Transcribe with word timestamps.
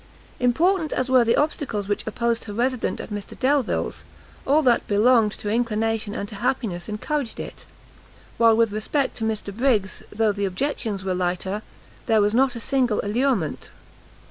Important 0.39 0.93
as 0.93 1.11
were 1.11 1.23
the 1.23 1.35
obstacles 1.35 1.87
which 1.87 2.07
opposed 2.07 2.45
her 2.45 2.53
residence 2.53 2.99
at 2.99 3.11
Mr 3.11 3.37
Delvile's, 3.37 4.03
all 4.47 4.63
that 4.63 4.87
belonged 4.87 5.31
to 5.33 5.47
inclination 5.47 6.15
and 6.15 6.27
to 6.29 6.33
happiness 6.37 6.89
encouraged 6.89 7.39
it; 7.39 7.65
while 8.39 8.57
with 8.57 8.71
respect 8.71 9.15
to 9.17 9.23
Mr 9.23 9.55
Briggs, 9.55 10.01
though 10.11 10.31
the 10.31 10.45
objections 10.45 11.03
were 11.03 11.13
lighter, 11.13 11.61
there 12.07 12.19
was 12.19 12.33
not 12.33 12.55
a 12.55 12.59
single 12.59 12.99
allurement. 13.03 13.69